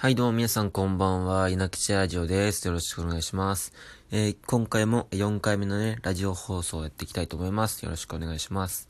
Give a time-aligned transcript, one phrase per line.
[0.00, 1.50] はい、どうも皆さんこんばんは。
[1.50, 2.66] 稲吉ラジオです。
[2.66, 3.74] よろしくお願いします。
[4.10, 7.84] えー今回も4回目のね、ラジオ放送をやっていきたいと思います。
[7.84, 8.88] よろしくお願いします。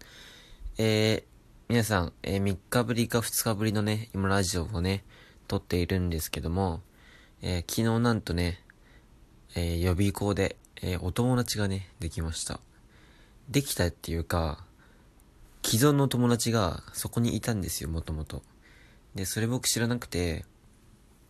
[0.79, 1.23] えー
[1.69, 5.03] 皆さん、えー3日ぶりか2日ぶりのね、今ラジオをね、
[5.49, 6.81] 撮っているんですけども、
[7.43, 8.63] え昨日なんとね、
[9.57, 12.61] え予備校で、えお友達がね、できました。
[13.49, 14.65] できたっていうか、
[15.67, 18.45] 既存の友達がそこにいたんですよ、もともと。
[19.17, 20.45] で、それ僕知らなくて、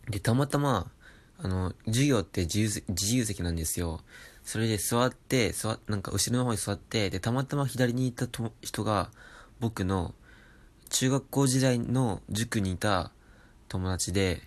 [0.09, 0.91] で、たまたま、
[1.37, 4.01] あの、授業って自由自由席なんですよ。
[4.43, 9.11] それで座って、座、なんか後ろの方に座って、で、たまたま左にいたと人が、
[9.59, 10.13] 僕の
[10.89, 13.11] 中学校時代の塾にいた
[13.69, 14.41] 友達で、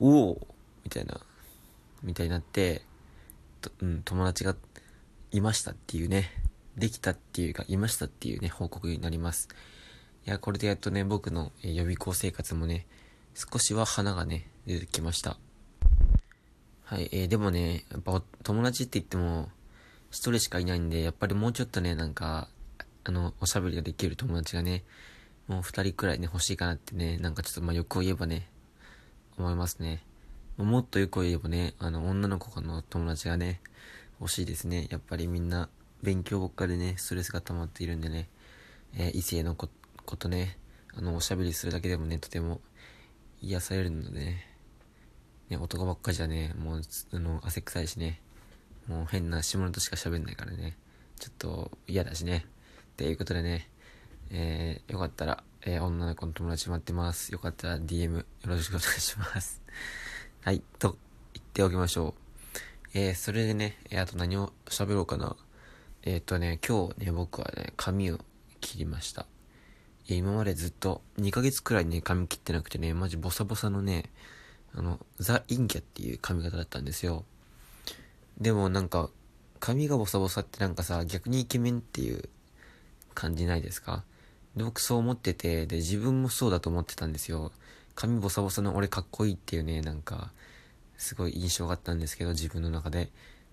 [0.00, 0.46] おお
[0.84, 1.20] みたいな、
[2.02, 2.82] みたいになって、
[3.60, 4.54] とうん、友達が
[5.32, 6.30] いましたっていうね、
[6.76, 9.48] できたっていうか、いましたっていうね、報告になります。
[10.26, 12.86] いや、これでやっとね、僕の予備校生活もね、
[13.34, 15.38] 少しは花がね、出てきました。
[16.84, 19.48] はい、えー、でもね、やっぱ友達って言っても、
[20.10, 22.48] 一人しかいないんで、やっぱりもうちょっとね、なんか、
[23.04, 24.84] あの、おしゃべりができる友達がね、
[25.46, 28.48] もう二人くらいね、欲しいかなってね、なんかちょっとまあ欲を言えばね、
[29.38, 30.02] 思いますね。
[30.58, 33.62] もっと欲を言えばね、あの、女の子の友達がね、
[34.20, 34.88] 欲しいですね。
[34.90, 35.70] やっぱりみんな、
[36.02, 38.28] 勉強ばっかでね、ストレスが溜まっているんでね、
[38.94, 39.68] えー異性の子
[40.04, 40.58] ことね、
[40.94, 42.60] あの、おしゃべりするだけでもね、とても
[43.40, 44.57] 癒されるのでね、
[45.50, 46.82] ね、男ばっかじゃね、もう、
[47.12, 48.20] あの、汗臭いしね、
[48.86, 50.76] もう変な下ネタしか喋んないからね、
[51.18, 52.46] ちょっと嫌だしね。
[52.92, 53.68] っていうことでね、
[54.30, 57.32] えー、よかったら、えー女の子の友達待ってます。
[57.32, 59.62] よかったら DM よろしくお願いします。
[60.42, 60.96] はい、と
[61.34, 62.88] 言っておきましょう。
[62.94, 65.36] えー、それでね、えーあと何を喋ろうかな。
[66.02, 68.18] えーっとね、今日ね、僕はね、髪を
[68.60, 69.26] 切りました。
[70.06, 74.10] いや今までずっと2ヶ月くらいね、髪切ってなくてね、マジボサボサのね、
[74.74, 77.24] あの、ザ・インキャっていう髪型だったんですよ。
[78.40, 79.10] でもなんか、
[79.60, 82.28] 髪がボサボサってなんかさ、逆にイケメンっていう
[83.14, 84.04] 感じないですか？
[84.56, 87.50] で僕そう思ってて、で、自分もそうだと思ってたんですよ。
[87.94, 90.30] 髪ボサボサの俺かっこいいっていうね、なんか、
[90.96, 93.10] すごい印象があったんですけど、自分の中で。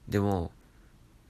[0.07, 0.51] でも、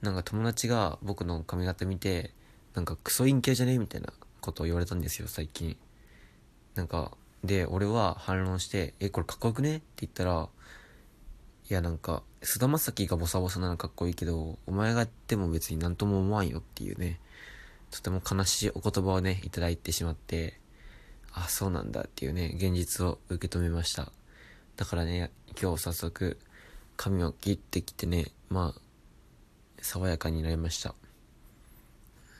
[0.02, 2.32] なんか友達が僕の髪型見て、
[2.74, 3.78] なんかクソ陰キャじゃね？
[3.78, 5.78] みたいなことを言われたんですよ、最近。
[6.74, 7.12] なんか、
[7.46, 9.76] で、俺は反論して、え、これかっこよくね？
[9.76, 10.48] って言ったら、
[11.68, 17.20] いやなんか、菅田将暉がボサボサならかっこいいけど、お前がやっても別になんとも思わんよっていうね、
[17.90, 20.60] とても悲しいお言葉をね、いただいてしまって、
[21.32, 24.12] あ、そうなんだっていうね、現実を受け止めました。
[24.76, 25.30] だからね、
[25.60, 26.38] 今日早速、
[26.96, 28.80] 髪を切ってきてね、まあ、
[29.82, 30.94] 爽やかになりました。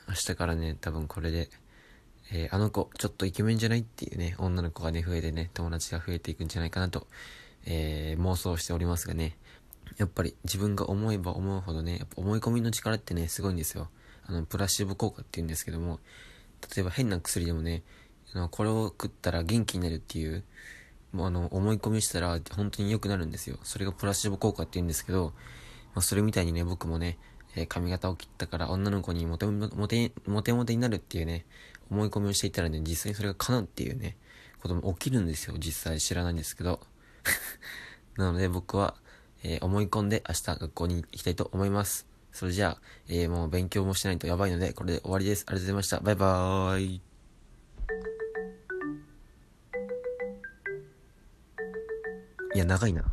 [0.07, 1.49] 明日からね、多分これで、
[2.31, 7.07] えーあの子、ちょっとイケメンじゃないっていうね、女の子がね、増えてね、友達が増えていくんじゃないかなと、
[7.65, 9.37] えー妄想しておりますがね、
[9.97, 13.89] やっぱり自分が思えば思うほどね、やっぱ思い込みの力ってね、すごいんですよ。
[14.25, 15.99] あの、プラシーボ効果って言うんですけども、
[16.75, 17.83] 例えば変な薬でもね、
[18.33, 20.43] あのこれを食ったら元気になるっていう、
[21.13, 23.57] もうあの、思い込みしたら本当に良くなるんですよ。
[23.63, 25.33] それがプラシーボ効果って言うんですけど、
[25.95, 27.17] まあ、それみたいにね、僕もね、
[27.57, 31.45] えー髪型を切ったから女の子にモテモテ、モテモテになるっていうね、
[31.89, 34.15] 思い込みをしていたらね、実際にそれが叶うっていうね、
[34.61, 35.55] ことも起きるんですよ。
[35.57, 36.79] 実際知らないんですけど。
[38.15, 38.95] なので僕は、
[39.43, 42.05] えー思い込んで明日学校に行きたいと思います。
[42.31, 45.43] それじゃあ、えーもう勉強もしないとやばいので、これで終わりです。
[45.47, 45.99] ありがとうございました。
[45.99, 47.01] バイバーイ。
[52.53, 53.03] いや、長いな。